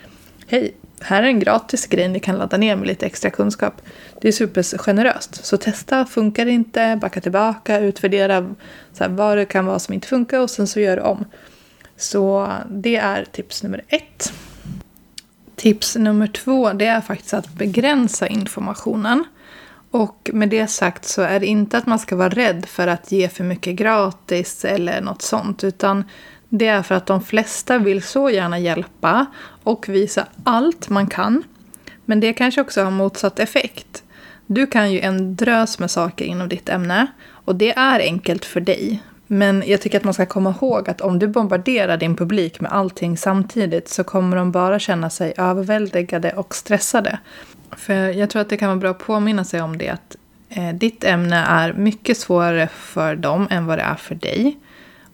Hej, 0.47 0.75
här 1.01 1.23
är 1.23 1.27
en 1.27 1.41
gratis 1.41 1.87
grej 1.87 2.09
ni 2.09 2.21
kan 2.21 2.37
ladda 2.37 2.57
ner 2.57 2.77
med 2.77 2.87
lite 2.87 3.07
extra 3.07 3.31
kunskap. 3.31 3.83
Det 4.21 4.29
är 4.29 4.33
supergeneröst. 4.33 5.45
Så 5.45 5.57
testa, 5.57 6.05
funkar 6.05 6.45
det 6.45 6.51
inte, 6.51 6.99
backa 7.01 7.21
tillbaka, 7.21 7.81
utvärdera 7.81 8.55
så 8.93 9.05
här, 9.05 9.11
vad 9.11 9.37
det 9.37 9.45
kan 9.45 9.67
vara 9.67 9.79
som 9.79 9.95
inte 9.95 10.09
funkar 10.09 10.41
och 10.41 10.51
sen 10.51 10.67
så 10.67 10.81
gör 10.81 10.97
du 10.97 11.03
om. 11.03 11.25
Så 11.97 12.53
det 12.71 12.97
är 12.97 13.25
tips 13.25 13.63
nummer 13.63 13.85
ett. 13.89 14.33
Tips 15.57 15.97
nummer 15.97 16.27
två 16.27 16.73
det 16.73 16.87
är 16.87 17.01
faktiskt 17.01 17.35
att 17.35 17.55
begränsa 17.55 18.29
informationen. 18.29 19.25
Och 19.91 20.31
med 20.33 20.49
det 20.49 20.67
sagt 20.67 21.05
så 21.05 21.23
är 21.23 21.41
det 21.41 21.47
inte 21.47 21.79
att 21.79 21.87
man 21.87 21.99
ska 21.99 22.17
vara 22.17 22.29
rädd 22.29 22.67
för 22.67 22.87
att 22.87 23.13
ge 23.13 23.29
för 23.29 23.45
mycket 23.45 23.77
gratis 23.77 24.65
eller 24.65 25.01
något 25.01 25.23
sånt. 25.23 25.65
Utan 25.65 26.05
det 26.49 26.67
är 26.67 26.83
för 26.83 26.95
att 26.95 27.07
de 27.07 27.23
flesta 27.23 27.79
vill 27.79 28.03
så 28.03 28.31
gärna 28.31 28.59
hjälpa 28.59 29.27
och 29.63 29.89
visa 29.89 30.27
allt 30.45 30.89
man 30.89 31.07
kan. 31.07 31.43
Men 32.05 32.21
det 32.21 32.33
kanske 32.33 32.61
också 32.61 32.83
har 32.85 32.91
motsatt 32.91 33.39
effekt. 33.39 34.03
Du 34.47 34.67
kan 34.67 34.93
ju 34.93 35.01
en 35.01 35.37
drös 35.37 35.79
med 35.79 35.91
saker 35.91 36.25
inom 36.25 36.49
ditt 36.49 36.69
ämne 36.69 37.07
och 37.31 37.57
det 37.57 37.79
är 37.79 38.01
enkelt 38.01 38.45
för 38.45 38.61
dig. 38.61 39.03
Men 39.27 39.63
jag 39.67 39.81
tycker 39.81 39.99
att 39.99 40.05
man 40.05 40.15
ska 40.15 40.27
komma 40.27 40.55
ihåg 40.61 40.91
att 40.91 41.01
om 41.01 41.19
du 41.19 41.29
bombarderar 41.29 41.97
din 41.97 42.17
publik 42.17 42.61
med 42.61 42.73
allting 42.73 43.17
samtidigt 43.17 43.89
så 43.89 44.05
kommer 44.05 44.37
de 44.37 44.53
bara 44.53 44.79
känna 44.79 45.11
sig 45.11 45.35
överväldigade 45.37 46.33
och 46.33 46.55
stressade. 46.55 47.19
För 47.79 47.95
jag 47.95 48.31
tror 48.31 48.43
att 48.43 48.49
det 48.49 48.57
kan 48.57 48.69
vara 48.69 48.79
bra 48.79 48.91
att 48.91 48.99
påminna 48.99 49.45
sig 49.45 49.63
om 49.63 49.79
det 49.79 49.89
att 49.89 50.17
eh, 50.49 50.75
ditt 50.75 51.05
ämne 51.05 51.37
är 51.37 51.73
mycket 51.73 52.19
svårare 52.19 52.69
för 52.75 53.17
dem 53.17 53.49
än 53.51 53.67
vad 53.67 53.79
det 53.79 53.83
är 53.83 53.95
för 53.95 54.15
dig. 54.15 54.59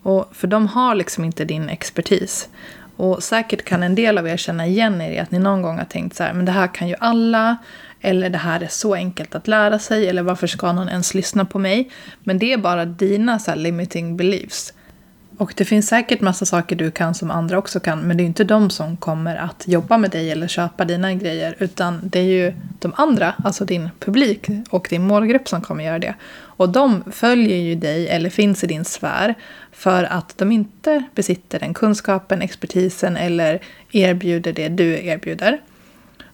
Och 0.02 0.30
för 0.32 0.46
de 0.46 0.66
har 0.66 0.94
liksom 0.94 1.24
inte 1.24 1.44
din 1.44 1.68
expertis. 1.68 2.48
Och 2.96 3.22
säkert 3.22 3.64
kan 3.64 3.82
en 3.82 3.94
del 3.94 4.18
av 4.18 4.28
er 4.28 4.36
känna 4.36 4.66
igen 4.66 5.00
er 5.00 5.10
i 5.10 5.18
att 5.18 5.30
ni 5.30 5.38
någon 5.38 5.62
gång 5.62 5.78
har 5.78 5.84
tänkt 5.84 6.16
så 6.16 6.22
här, 6.22 6.32
men 6.32 6.44
det 6.44 6.52
här 6.52 6.74
kan 6.74 6.88
ju 6.88 6.94
alla. 7.00 7.56
Eller 8.00 8.30
det 8.30 8.38
här 8.38 8.60
är 8.60 8.68
så 8.68 8.94
enkelt 8.94 9.34
att 9.34 9.48
lära 9.48 9.78
sig. 9.78 10.08
Eller 10.08 10.22
varför 10.22 10.46
ska 10.46 10.72
någon 10.72 10.88
ens 10.88 11.14
lyssna 11.14 11.44
på 11.44 11.58
mig? 11.58 11.90
Men 12.24 12.38
det 12.38 12.52
är 12.52 12.58
bara 12.58 12.84
dina 12.84 13.38
så 13.38 13.54
limiting 13.54 14.16
beliefs. 14.16 14.72
Och 15.38 15.54
det 15.56 15.64
finns 15.64 15.88
säkert 15.88 16.20
massa 16.20 16.46
saker 16.46 16.76
du 16.76 16.90
kan 16.90 17.14
som 17.14 17.30
andra 17.30 17.58
också 17.58 17.80
kan. 17.80 18.00
Men 18.00 18.16
det 18.16 18.22
är 18.22 18.26
inte 18.26 18.44
de 18.44 18.70
som 18.70 18.96
kommer 18.96 19.36
att 19.36 19.68
jobba 19.68 19.98
med 19.98 20.10
dig 20.10 20.30
eller 20.30 20.48
köpa 20.48 20.84
dina 20.84 21.14
grejer. 21.14 21.56
Utan 21.58 22.00
det 22.02 22.18
är 22.18 22.24
ju 22.24 22.52
de 22.78 22.92
andra, 22.96 23.34
alltså 23.44 23.64
din 23.64 23.90
publik 23.98 24.46
och 24.70 24.86
din 24.90 25.02
målgrupp 25.02 25.48
som 25.48 25.60
kommer 25.60 25.84
göra 25.84 25.98
det. 25.98 26.14
Och 26.56 26.68
de 26.68 27.04
följer 27.12 27.56
ju 27.56 27.74
dig 27.74 28.08
eller 28.08 28.30
finns 28.30 28.64
i 28.64 28.66
din 28.66 28.84
sfär. 28.84 29.34
För 29.72 30.04
att 30.04 30.38
de 30.38 30.52
inte 30.52 31.02
besitter 31.14 31.60
den 31.60 31.74
kunskapen, 31.74 32.42
expertisen 32.42 33.16
eller 33.16 33.60
erbjuder 33.92 34.52
det 34.52 34.68
du 34.68 35.06
erbjuder. 35.06 35.60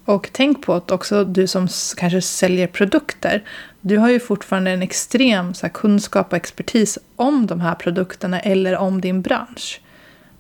Och 0.05 0.29
tänk 0.33 0.63
på 0.63 0.75
att 0.75 0.91
också 0.91 1.25
du 1.25 1.47
som 1.47 1.69
kanske 1.97 2.23
säljer 2.23 2.67
produkter, 2.67 3.45
du 3.81 3.99
har 3.99 4.11
ju 4.11 4.21
fortfarande 4.21 4.71
en 4.71 4.83
extrem 4.83 5.55
så 5.55 5.67
här, 5.67 5.73
kunskap 5.73 6.33
och 6.33 6.37
expertis 6.37 6.99
om 7.17 7.47
de 7.47 7.61
här 7.61 7.75
produkterna 7.75 8.41
eller 8.41 8.77
om 8.77 9.01
din 9.01 9.23
bransch. 9.23 9.81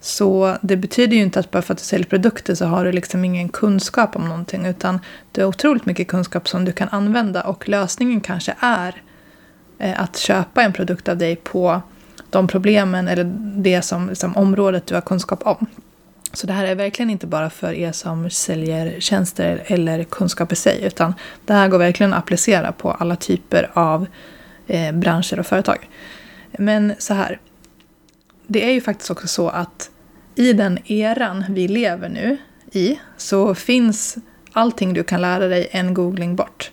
Så 0.00 0.56
det 0.62 0.76
betyder 0.76 1.16
ju 1.16 1.22
inte 1.22 1.40
att 1.40 1.50
bara 1.50 1.62
för 1.62 1.74
att 1.74 1.78
du 1.78 1.84
säljer 1.84 2.06
produkter 2.06 2.54
så 2.54 2.64
har 2.64 2.84
du 2.84 2.92
liksom 2.92 3.24
ingen 3.24 3.48
kunskap 3.48 4.16
om 4.16 4.28
någonting 4.28 4.66
utan 4.66 5.00
du 5.32 5.40
har 5.40 5.48
otroligt 5.48 5.86
mycket 5.86 6.08
kunskap 6.08 6.48
som 6.48 6.64
du 6.64 6.72
kan 6.72 6.88
använda 6.88 7.42
och 7.42 7.68
lösningen 7.68 8.20
kanske 8.20 8.54
är 8.60 9.02
eh, 9.78 10.00
att 10.00 10.16
köpa 10.16 10.62
en 10.62 10.72
produkt 10.72 11.08
av 11.08 11.18
dig 11.18 11.36
på 11.36 11.82
de 12.30 12.48
problemen 12.48 13.08
eller 13.08 13.24
det 13.56 13.82
som 13.82 14.14
som 14.14 14.36
området 14.36 14.86
du 14.86 14.94
har 14.94 15.00
kunskap 15.00 15.46
om. 15.46 15.66
Så 16.32 16.46
det 16.46 16.52
här 16.52 16.64
är 16.64 16.74
verkligen 16.74 17.10
inte 17.10 17.26
bara 17.26 17.50
för 17.50 17.72
er 17.72 17.92
som 17.92 18.30
säljer 18.30 19.00
tjänster 19.00 19.62
eller 19.66 20.04
kunskap 20.04 20.52
i 20.52 20.56
sig, 20.56 20.84
utan 20.84 21.14
det 21.46 21.52
här 21.52 21.68
går 21.68 21.78
verkligen 21.78 22.12
att 22.12 22.18
applicera 22.18 22.72
på 22.72 22.90
alla 22.90 23.16
typer 23.16 23.70
av 23.72 24.06
eh, 24.66 24.92
branscher 24.92 25.38
och 25.38 25.46
företag. 25.46 25.88
Men 26.52 26.92
så 26.98 27.14
här, 27.14 27.40
det 28.46 28.64
är 28.64 28.72
ju 28.72 28.80
faktiskt 28.80 29.10
också 29.10 29.28
så 29.28 29.48
att 29.48 29.90
i 30.34 30.52
den 30.52 30.78
eran 30.92 31.44
vi 31.48 31.68
lever 31.68 32.08
nu 32.08 32.36
i 32.72 32.98
så 33.16 33.54
finns 33.54 34.16
allting 34.52 34.92
du 34.92 35.02
kan 35.02 35.20
lära 35.20 35.48
dig 35.48 35.68
en 35.70 35.94
googling 35.94 36.36
bort. 36.36 36.70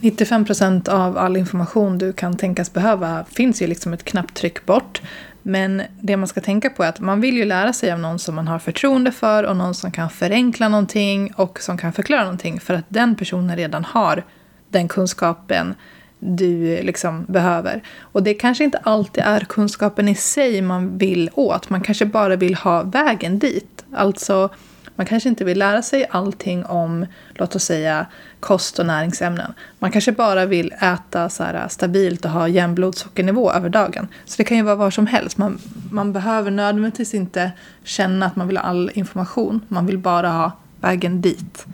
95 0.00 0.44
procent 0.44 0.88
av 0.88 1.18
all 1.18 1.36
information 1.36 1.98
du 1.98 2.12
kan 2.12 2.36
tänkas 2.36 2.72
behöva 2.72 3.24
finns 3.30 3.62
ju 3.62 3.66
liksom 3.66 3.92
ett 3.92 4.04
knapptryck 4.04 4.66
bort. 4.66 5.00
Men 5.42 5.82
det 6.00 6.16
man 6.16 6.28
ska 6.28 6.40
tänka 6.40 6.70
på 6.70 6.82
är 6.82 6.88
att 6.88 7.00
man 7.00 7.20
vill 7.20 7.36
ju 7.36 7.44
lära 7.44 7.72
sig 7.72 7.92
av 7.92 7.98
någon 7.98 8.18
som 8.18 8.34
man 8.34 8.48
har 8.48 8.58
förtroende 8.58 9.12
för 9.12 9.44
och 9.44 9.56
någon 9.56 9.74
som 9.74 9.92
kan 9.92 10.10
förenkla 10.10 10.68
någonting 10.68 11.32
och 11.36 11.60
som 11.60 11.78
kan 11.78 11.92
förklara 11.92 12.22
någonting 12.22 12.60
för 12.60 12.74
att 12.74 12.84
den 12.88 13.16
personen 13.16 13.56
redan 13.56 13.84
har 13.84 14.24
den 14.68 14.88
kunskapen 14.88 15.74
du 16.18 16.82
liksom 16.82 17.24
behöver. 17.28 17.82
Och 18.00 18.22
det 18.22 18.34
kanske 18.34 18.64
inte 18.64 18.78
alltid 18.78 19.24
är 19.24 19.40
kunskapen 19.40 20.08
i 20.08 20.14
sig 20.14 20.62
man 20.62 20.98
vill 20.98 21.30
åt. 21.34 21.70
Man 21.70 21.80
kanske 21.80 22.06
bara 22.06 22.36
vill 22.36 22.54
ha 22.54 22.82
vägen 22.82 23.38
dit. 23.38 23.84
Alltså 23.94 24.50
man 24.96 25.06
kanske 25.06 25.28
inte 25.28 25.44
vill 25.44 25.58
lära 25.58 25.82
sig 25.82 26.06
allting 26.10 26.64
om, 26.64 27.06
låt 27.34 27.56
oss 27.56 27.64
säga, 27.64 28.06
kost 28.40 28.78
och 28.78 28.86
näringsämnen. 28.86 29.52
Man 29.78 29.92
kanske 29.92 30.12
bara 30.12 30.46
vill 30.46 30.72
äta 30.80 31.28
så 31.28 31.44
här 31.44 31.54
äh, 31.54 31.68
stabilt 31.68 32.24
och 32.24 32.30
ha 32.30 32.48
jämn 32.48 32.74
blodsockernivå 32.74 33.52
över 33.52 33.68
dagen. 33.68 34.08
Så 34.24 34.34
det 34.36 34.44
kan 34.44 34.56
ju 34.56 34.62
vara 34.62 34.74
var 34.74 34.90
som 34.90 35.06
helst. 35.06 35.38
Man, 35.38 35.58
man 35.90 36.12
behöver 36.12 36.50
nödvändigtvis 36.50 37.14
inte 37.14 37.52
känna 37.84 38.26
att 38.26 38.36
man 38.36 38.46
vill 38.46 38.56
ha 38.56 38.64
all 38.64 38.90
information. 38.94 39.60
Man 39.68 39.86
vill 39.86 39.98
bara 39.98 40.30
ha 40.30 40.52
vägen 40.80 41.20
dit. 41.20 41.66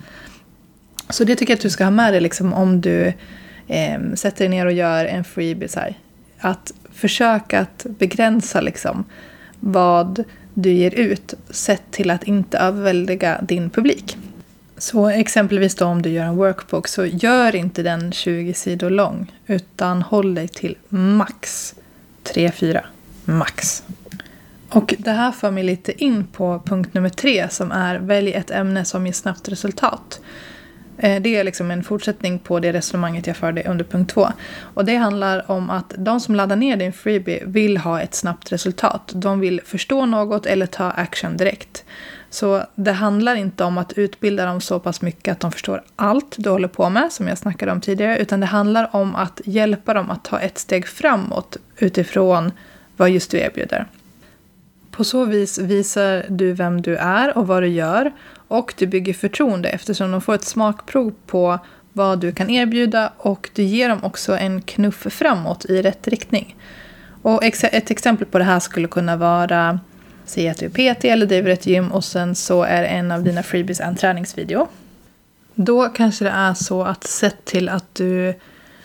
Så 1.11 1.25
det 1.25 1.37
tycker 1.37 1.53
jag 1.53 1.57
att 1.57 1.63
du 1.63 1.71
ska 1.71 1.85
ha 1.85 1.91
med 1.91 2.13
dig 2.13 2.21
liksom, 2.21 2.53
om 2.53 2.81
du 2.81 3.13
eh, 3.67 4.01
sätter 4.15 4.39
dig 4.39 4.49
ner 4.49 4.67
och 4.67 4.73
gör 4.73 5.05
en 5.05 5.25
freebie. 5.25 5.69
Så 5.69 5.81
här. 5.81 5.95
Att 6.39 6.73
försöka 6.93 7.61
att 7.61 7.87
begränsa 7.99 8.61
liksom, 8.61 9.05
vad 9.61 10.25
du 10.63 10.73
ger 10.73 10.95
ut 10.95 11.35
sett 11.51 11.83
till 11.91 12.11
att 12.11 12.25
inte 12.25 12.59
överväldiga 12.59 13.41
din 13.43 13.71
publik. 13.71 14.17
Så 14.79 15.09
exempelvis 15.09 15.75
då 15.75 15.85
om 15.85 16.03
du 16.03 16.11
gör 16.11 16.25
en 16.25 16.37
workbook 16.37 16.89
så 16.89 17.07
gör 17.07 17.57
inte 17.57 17.83
den 17.83 18.13
20 18.13 18.55
sidor 18.55 18.91
lång 18.91 19.33
utan 19.47 20.03
håll 20.03 20.35
dig 20.35 20.49
till 20.49 20.77
max 20.89 21.75
3-4. 22.25 22.81
Max. 23.25 23.83
Och 24.69 24.95
det 24.99 25.11
här 25.11 25.33
för 25.33 25.51
mig 25.51 25.65
lite 25.65 26.05
in 26.05 26.27
på 26.27 26.63
punkt 26.65 26.95
nummer 26.95 27.09
tre 27.09 27.49
som 27.49 27.73
är 27.73 27.99
välj 27.99 28.33
ett 28.33 28.51
ämne 28.51 28.85
som 28.85 29.07
ger 29.07 29.13
snabbt 29.13 29.49
resultat. 29.49 30.21
Eh, 30.99 31.23
det 31.23 31.37
är 31.37 31.45
liksom 31.45 31.71
en 31.71 31.85
fortsättning 31.85 32.39
på 32.39 32.61
det 32.61 32.73
resonemanget 32.73 33.27
jag 33.27 33.37
förde 33.37 33.63
under 33.63 33.85
punkt 33.85 34.11
två. 34.15 34.29
Och 34.75 34.85
det 34.85 34.97
handlar 34.97 35.51
om 35.51 35.71
att 35.71 35.95
de 35.99 36.21
som 36.21 36.35
laddar 36.35 36.57
ner 36.57 36.77
din 36.77 36.93
freebie 36.93 37.43
vill 37.47 37.77
ha 37.77 38.01
ett 38.01 38.15
snabbt 38.15 38.53
resultat. 38.53 39.13
De 39.15 39.41
vill 39.41 39.61
förstå 39.65 40.07
något 40.07 40.47
eller 40.47 40.67
ta 40.67 40.91
action 40.91 41.37
direkt. 41.37 41.85
Så 42.31 42.63
det 42.75 42.93
handlar 42.93 43.35
inte 43.35 43.65
om 43.65 43.79
att 43.79 43.93
utbilda 43.93 44.47
dem 44.47 44.61
så 44.61 44.81
pass 44.81 45.03
mycket 45.03 45.33
att 45.33 45.41
de 45.41 45.53
förstår 45.53 45.83
allt 45.97 46.35
du 46.39 46.51
håller 46.51 46.69
på 46.69 46.91
med, 46.91 47.13
som 47.13 47.29
jag 47.29 47.39
snackade 47.39 47.73
om 47.73 47.81
tidigare, 47.81 48.19
utan 48.19 48.41
det 48.41 48.47
handlar 48.47 48.97
om 48.97 49.15
att 49.15 49.41
hjälpa 49.45 49.95
dem 49.95 50.11
att 50.11 50.25
ta 50.25 50.39
ett 50.39 50.59
steg 50.59 50.87
framåt 50.87 51.57
utifrån 51.77 52.53
vad 52.97 53.11
just 53.11 53.31
du 53.31 53.39
erbjuder. 53.39 53.87
På 54.99 55.05
så 55.05 55.25
vis 55.25 55.59
visar 55.59 56.25
du 56.29 56.53
vem 56.53 56.83
du 56.83 56.97
är 56.97 57.39
och 57.39 57.47
vad 57.47 57.63
du 57.63 57.69
gör 57.69 58.13
och 58.49 58.75
du 58.79 58.87
bygger 58.87 59.15
förtroende 59.15 59.69
eftersom 59.69 60.11
de 60.11 60.21
får 60.21 60.35
ett 60.35 60.45
smakprov 60.45 61.15
på 61.27 61.59
vad 61.93 62.21
du 62.21 62.33
kan 62.33 62.51
erbjuda 62.51 63.13
och 63.17 63.51
du 63.55 63.63
ger 63.63 63.89
dem 63.89 64.05
också 64.05 64.37
en 64.37 64.63
knuff 64.63 65.07
framåt 65.11 65.65
i 65.65 65.83
rätt 65.83 66.09
riktning. 66.09 66.57
Och 67.23 67.45
ett 67.45 67.91
exempel 67.91 68.27
på 68.27 68.39
det 68.39 68.45
här 68.45 68.61
skulle 68.61 68.89
kunna 68.89 69.17
vara 69.17 69.81
Säg 70.25 70.49
att 70.49 70.59
du 70.59 70.67
är 70.67 70.95
PT 70.95 71.05
eller 71.05 71.27
driver 71.27 71.51
ett 71.51 71.67
gym 71.67 71.93
och 71.93 72.05
sen 72.05 72.35
så 72.35 72.63
är 72.63 72.85
en 72.85 73.13
av 73.13 73.23
dina 73.23 73.43
freebies 73.43 73.81
en 73.81 73.97
träningsvideo. 73.97 74.69
Då 75.55 75.89
kanske 75.89 76.25
det 76.25 76.31
är 76.31 76.55
så 76.55 76.83
att 76.83 77.05
sett 77.05 77.45
till 77.45 77.69
att 77.69 77.95
du 77.95 78.35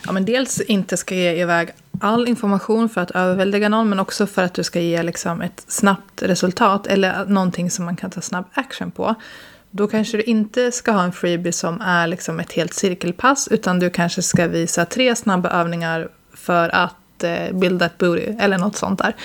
ja, 0.06 0.12
men 0.12 0.26
dels 0.26 0.62
inte 0.62 0.98
ska 0.98 1.16
ge 1.16 1.42
iväg 1.42 1.70
all 2.00 2.28
information 2.28 2.90
för 2.90 3.02
att 3.02 3.12
överväldiga 3.12 3.70
någon 3.70 3.90
men 3.90 4.00
också 4.00 4.28
för 4.28 4.44
att 4.44 4.54
du 4.54 4.64
ska 4.64 4.80
ge 4.80 5.04
liksom 5.04 5.42
ett 5.42 5.64
snabbt 5.68 6.22
resultat 6.22 6.88
eller 6.88 7.26
någonting 7.26 7.70
som 7.70 7.86
man 7.86 7.96
kan 7.96 8.12
ta 8.12 8.22
snabb 8.22 8.46
action 8.54 8.92
på. 8.92 9.16
Då 9.72 9.88
kanske 9.88 10.18
du 10.18 10.24
inte 10.24 10.72
ska 10.72 10.92
ha 10.92 11.04
en 11.04 11.12
freebie 11.12 11.52
som 11.52 11.82
är 11.82 12.08
liksom 12.08 12.40
ett 12.40 12.52
helt 12.52 12.74
cirkelpass 12.74 13.48
utan 13.48 13.80
du 13.80 13.90
kanske 13.90 14.22
ska 14.22 14.48
visa 14.48 14.86
tre 14.86 15.16
snabba 15.16 15.50
övningar 15.50 16.10
för 16.34 16.70
att 16.70 17.24
eh, 17.24 17.54
bilda 17.54 17.86
ett 17.86 17.98
booty 17.98 18.36
eller 18.40 18.58
något 18.58 18.76
sånt 18.76 19.00
där. 19.00 19.16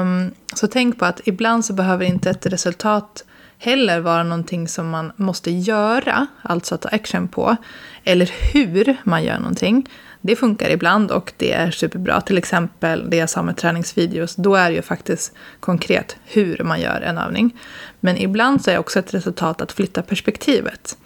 Um, 0.00 0.30
så 0.54 0.66
tänk 0.66 0.98
på 0.98 1.04
att 1.04 1.20
ibland 1.24 1.64
så 1.64 1.72
behöver 1.72 2.04
inte 2.04 2.30
ett 2.30 2.46
resultat 2.46 3.24
heller 3.58 4.00
vara 4.00 4.22
någonting 4.22 4.68
som 4.68 4.90
man 4.90 5.12
måste 5.16 5.50
göra, 5.50 6.26
alltså 6.42 6.76
ta 6.76 6.88
action 6.88 7.28
på, 7.28 7.56
eller 8.04 8.30
hur 8.52 8.96
man 9.04 9.24
gör 9.24 9.38
någonting. 9.38 9.88
Det 10.20 10.36
funkar 10.36 10.70
ibland 10.70 11.10
och 11.10 11.32
det 11.36 11.52
är 11.52 11.70
superbra. 11.70 12.20
Till 12.20 12.38
exempel 12.38 13.10
det 13.10 13.16
jag 13.16 13.30
sa 13.30 13.42
med 13.42 13.56
träningsvideos, 13.56 14.36
då 14.36 14.54
är 14.54 14.70
det 14.70 14.76
ju 14.76 14.82
faktiskt 14.82 15.32
konkret 15.60 16.16
hur 16.24 16.62
man 16.64 16.80
gör 16.80 17.00
en 17.00 17.18
övning. 17.18 17.56
Men 18.00 18.16
ibland 18.16 18.64
så 18.64 18.70
är 18.70 18.78
också 18.78 18.98
ett 18.98 19.14
resultat 19.14 19.60
att 19.60 19.72
flytta 19.72 20.02
perspektivet. 20.02 20.96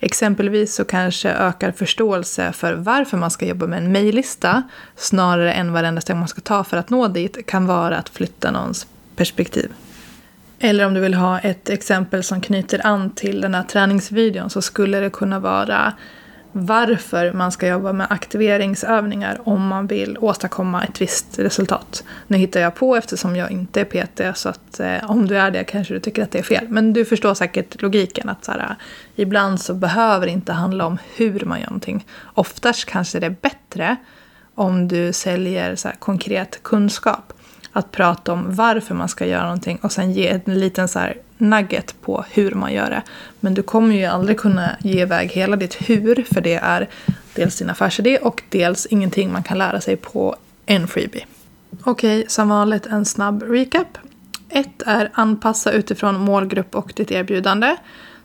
Exempelvis 0.00 0.74
så 0.74 0.84
kanske 0.84 1.30
ökar 1.30 1.72
förståelse 1.72 2.52
för 2.52 2.74
varför 2.74 3.16
man 3.16 3.30
ska 3.30 3.46
jobba 3.46 3.66
med 3.66 3.78
en 3.78 3.92
mejllista 3.92 4.62
snarare 4.96 5.52
än 5.52 5.72
varenda 5.72 6.00
steg 6.00 6.16
man 6.16 6.28
ska 6.28 6.40
ta 6.40 6.64
för 6.64 6.76
att 6.76 6.90
nå 6.90 7.08
dit 7.08 7.46
kan 7.46 7.66
vara 7.66 7.96
att 7.96 8.08
flytta 8.08 8.50
någons 8.50 8.86
perspektiv. 9.16 9.72
Eller 10.58 10.86
om 10.86 10.94
du 10.94 11.00
vill 11.00 11.14
ha 11.14 11.38
ett 11.38 11.70
exempel 11.70 12.22
som 12.22 12.40
knyter 12.40 12.86
an 12.86 13.10
till 13.10 13.40
den 13.40 13.54
här 13.54 13.62
träningsvideon 13.62 14.50
så 14.50 14.62
skulle 14.62 15.00
det 15.00 15.10
kunna 15.10 15.40
vara 15.40 15.92
varför 16.58 17.32
man 17.32 17.52
ska 17.52 17.68
jobba 17.68 17.92
med 17.92 18.06
aktiveringsövningar 18.10 19.40
om 19.44 19.66
man 19.66 19.86
vill 19.86 20.18
åstadkomma 20.20 20.84
ett 20.84 21.00
visst 21.00 21.38
resultat. 21.38 22.04
Nu 22.26 22.36
hittar 22.36 22.60
jag 22.60 22.74
på 22.74 22.96
eftersom 22.96 23.36
jag 23.36 23.50
inte 23.50 23.80
är 23.80 23.84
PT 23.84 24.38
så 24.38 24.48
att 24.48 24.80
eh, 24.80 25.10
om 25.10 25.26
du 25.26 25.38
är 25.38 25.50
det 25.50 25.64
kanske 25.64 25.94
du 25.94 26.00
tycker 26.00 26.22
att 26.22 26.30
det 26.30 26.38
är 26.38 26.42
fel. 26.42 26.68
Men 26.68 26.92
du 26.92 27.04
förstår 27.04 27.34
säkert 27.34 27.82
logiken 27.82 28.28
att 28.28 28.44
så 28.44 28.52
här, 28.52 28.58
eh, 28.58 28.76
ibland 29.16 29.60
så 29.60 29.74
behöver 29.74 30.26
det 30.26 30.32
inte 30.32 30.52
handla 30.52 30.86
om 30.86 30.98
hur 31.16 31.44
man 31.44 31.60
gör 31.60 31.66
någonting. 31.66 32.06
Oftast 32.34 32.84
kanske 32.84 33.20
det 33.20 33.26
är 33.26 33.36
bättre 33.40 33.96
om 34.54 34.88
du 34.88 35.12
säljer 35.12 35.76
så 35.76 35.88
här, 35.88 35.96
konkret 35.96 36.62
kunskap 36.62 37.32
att 37.72 37.92
prata 37.92 38.32
om 38.32 38.44
varför 38.48 38.94
man 38.94 39.08
ska 39.08 39.26
göra 39.26 39.42
någonting 39.42 39.78
och 39.82 39.92
sen 39.92 40.12
ge 40.12 40.28
en 40.28 40.58
liten 40.60 40.88
så 40.88 40.98
här 40.98 41.16
nugget 41.38 42.00
på 42.00 42.24
hur 42.30 42.50
man 42.50 42.72
gör 42.72 42.90
det. 42.90 43.02
Men 43.40 43.54
du 43.54 43.62
kommer 43.62 43.94
ju 43.94 44.04
aldrig 44.04 44.38
kunna 44.38 44.76
ge 44.80 45.02
iväg 45.02 45.30
hela 45.30 45.56
ditt 45.56 45.74
hur 45.88 46.24
för 46.34 46.40
det 46.40 46.54
är 46.54 46.88
dels 47.34 47.58
din 47.58 47.70
affärsidé 47.70 48.18
och 48.18 48.42
dels 48.48 48.86
ingenting 48.86 49.32
man 49.32 49.42
kan 49.42 49.58
lära 49.58 49.80
sig 49.80 49.96
på 49.96 50.36
en 50.66 50.88
freebie. 50.88 51.26
Okej, 51.84 52.18
okay, 52.20 52.28
som 52.28 52.48
vanligt 52.48 52.86
en 52.86 53.04
snabb 53.04 53.42
recap. 53.42 53.98
1. 54.48 54.68
är 54.86 55.10
anpassa 55.12 55.72
utifrån 55.72 56.20
målgrupp 56.20 56.74
och 56.74 56.92
ditt 56.96 57.10
erbjudande. 57.10 57.76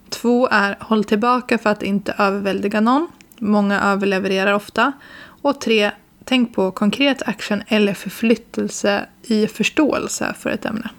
2. 0.10 0.48
är 0.52 0.78
håll 0.80 1.04
tillbaka 1.04 1.58
för 1.58 1.70
att 1.70 1.84
inte 1.84 2.16
överväldiga 2.18 2.82
någon. 2.82 3.08
Många 3.38 3.82
överlevererar 3.82 4.54
ofta. 4.54 4.92
Och 5.42 5.62
3 5.62 5.92
tänk 6.26 6.56
på 6.56 6.72
konkret 6.72 7.22
action 7.22 7.64
eller 7.68 7.94
förflyttelse 7.94 9.06
i 9.24 9.48
förståelse 9.48 10.36
för 10.40 10.50
ett 10.50 10.66
ämne. 10.66 10.90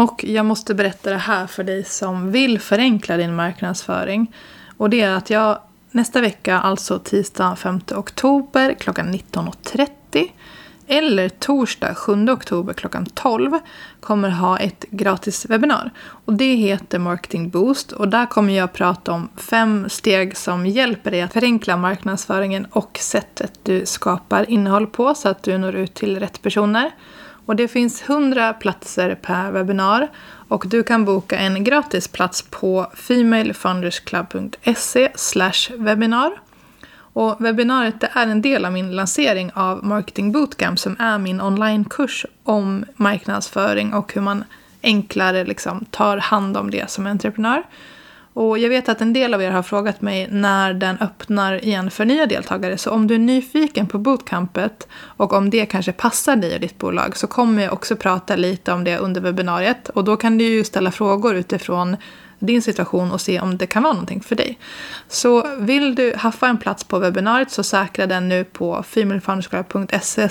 Och 0.00 0.24
jag 0.24 0.46
måste 0.46 0.74
berätta 0.74 1.10
det 1.10 1.16
här 1.16 1.46
för 1.46 1.64
dig 1.64 1.84
som 1.84 2.32
vill 2.32 2.60
förenkla 2.60 3.16
din 3.16 3.34
marknadsföring. 3.34 4.34
Och 4.76 4.90
det 4.90 5.00
är 5.00 5.14
att 5.14 5.30
jag 5.30 5.58
nästa 5.90 6.20
vecka, 6.20 6.58
alltså 6.58 6.98
tisdag 6.98 7.56
5 7.56 7.80
oktober 7.96 8.74
klockan 8.74 9.14
19.30 9.14 10.28
eller 10.86 11.28
torsdag 11.28 11.94
7 11.94 12.28
oktober 12.30 12.72
klockan 12.72 13.06
12 13.06 13.58
kommer 14.00 14.28
ha 14.30 14.58
ett 14.58 14.84
gratis 14.90 15.46
webbinar. 15.48 15.90
Och 16.24 16.34
det 16.34 16.54
heter 16.54 16.98
Marketing 16.98 17.50
Boost 17.50 17.92
och 17.92 18.08
där 18.08 18.26
kommer 18.26 18.52
jag 18.52 18.72
prata 18.72 19.12
om 19.12 19.28
fem 19.36 19.88
steg 19.88 20.36
som 20.36 20.66
hjälper 20.66 21.10
dig 21.10 21.22
att 21.22 21.32
förenkla 21.32 21.76
marknadsföringen 21.76 22.66
och 22.70 22.98
sättet 23.00 23.52
du 23.62 23.86
skapar 23.86 24.50
innehåll 24.50 24.86
på 24.86 25.14
så 25.14 25.28
att 25.28 25.42
du 25.42 25.58
når 25.58 25.74
ut 25.74 25.94
till 25.94 26.18
rätt 26.18 26.42
personer. 26.42 26.90
Och 27.50 27.56
det 27.56 27.68
finns 27.68 28.02
100 28.02 28.52
platser 28.52 29.14
per 29.14 29.50
webbinar 29.50 30.08
och 30.48 30.64
du 30.66 30.82
kan 30.82 31.04
boka 31.04 31.38
en 31.38 31.64
gratis 31.64 32.08
plats 32.08 32.44
på 32.50 32.86
femalefoundersclub.se 32.94 35.08
webinar. 35.78 36.32
Och 37.12 37.36
webbinariet 37.40 38.02
är 38.02 38.26
en 38.26 38.42
del 38.42 38.64
av 38.64 38.72
min 38.72 38.96
lansering 38.96 39.50
av 39.54 39.84
Marketing 39.84 40.32
Bootcamp 40.32 40.78
som 40.78 40.96
är 40.98 41.18
min 41.18 41.40
onlinekurs 41.40 42.26
om 42.44 42.84
marknadsföring 42.96 43.94
och 43.94 44.14
hur 44.14 44.20
man 44.20 44.44
enklare 44.82 45.44
liksom 45.44 45.84
tar 45.90 46.16
hand 46.16 46.56
om 46.56 46.70
det 46.70 46.90
som 46.90 47.06
entreprenör. 47.06 47.62
Och 48.32 48.58
jag 48.58 48.68
vet 48.68 48.88
att 48.88 49.00
en 49.00 49.12
del 49.12 49.34
av 49.34 49.42
er 49.42 49.50
har 49.50 49.62
frågat 49.62 50.00
mig 50.00 50.28
när 50.30 50.74
den 50.74 50.98
öppnar 50.98 51.64
igen 51.64 51.90
för 51.90 52.04
nya 52.04 52.26
deltagare. 52.26 52.78
Så 52.78 52.90
om 52.90 53.06
du 53.06 53.14
är 53.14 53.18
nyfiken 53.18 53.86
på 53.86 53.98
bootcampet 53.98 54.88
och 54.92 55.32
om 55.32 55.50
det 55.50 55.66
kanske 55.66 55.92
passar 55.92 56.36
dig 56.36 56.54
och 56.54 56.60
ditt 56.60 56.78
bolag 56.78 57.16
så 57.16 57.26
kommer 57.26 57.62
jag 57.62 57.72
också 57.72 57.96
prata 57.96 58.36
lite 58.36 58.72
om 58.72 58.84
det 58.84 58.98
under 58.98 59.20
webbinariet. 59.20 59.88
Och 59.88 60.04
då 60.04 60.16
kan 60.16 60.38
du 60.38 60.44
ju 60.44 60.64
ställa 60.64 60.92
frågor 60.92 61.34
utifrån 61.34 61.96
din 62.38 62.62
situation 62.62 63.12
och 63.12 63.20
se 63.20 63.40
om 63.40 63.58
det 63.58 63.66
kan 63.66 63.82
vara 63.82 63.92
någonting 63.92 64.20
för 64.20 64.36
dig. 64.36 64.58
Så 65.08 65.56
vill 65.58 65.94
du 65.94 66.14
haffa 66.16 66.48
en 66.48 66.58
plats 66.58 66.84
på 66.84 66.98
webbinariet 66.98 67.50
så 67.50 67.62
säkra 67.62 68.06
den 68.06 68.28
nu 68.28 68.44
på 68.44 68.82
femalefoundersclub.se 68.82 70.28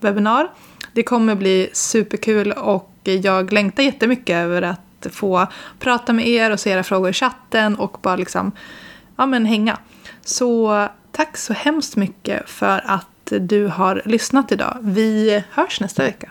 webinar. 0.00 0.48
Det 0.92 1.02
kommer 1.02 1.34
bli 1.34 1.70
superkul 1.72 2.52
och 2.52 2.90
jag 3.04 3.52
längtar 3.52 3.82
jättemycket 3.82 4.34
över 4.34 4.62
att 4.62 4.80
att 5.06 5.14
få 5.14 5.46
prata 5.78 6.12
med 6.12 6.28
er 6.28 6.50
och 6.50 6.60
se 6.60 6.70
era 6.70 6.82
frågor 6.82 7.10
i 7.10 7.12
chatten 7.12 7.74
och 7.74 7.98
bara 8.02 8.16
liksom 8.16 8.52
ja, 9.16 9.26
men 9.26 9.46
hänga. 9.46 9.78
Så 10.24 10.88
tack 11.12 11.36
så 11.36 11.52
hemskt 11.52 11.96
mycket 11.96 12.50
för 12.50 12.82
att 12.86 13.32
du 13.40 13.66
har 13.66 14.02
lyssnat 14.04 14.52
idag. 14.52 14.78
Vi 14.80 15.44
hörs 15.50 15.80
nästa 15.80 16.02
vecka. 16.02 16.30